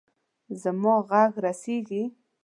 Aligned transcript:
زما 0.61 0.93
ږغ 1.09 1.31
رسیږي. 1.45 2.03